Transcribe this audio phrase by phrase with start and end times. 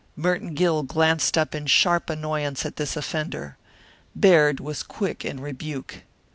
[0.15, 3.57] Merton Gill glanced up in sharp annoyance at this offender.
[4.15, 6.01] Baird was quick in rebuke.